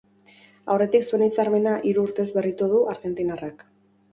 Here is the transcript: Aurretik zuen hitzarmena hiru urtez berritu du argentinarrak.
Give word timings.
Aurretik 0.75 1.03
zuen 1.09 1.25
hitzarmena 1.25 1.75
hiru 1.91 2.07
urtez 2.07 2.27
berritu 2.39 2.71
du 2.73 2.81
argentinarrak. 2.95 3.63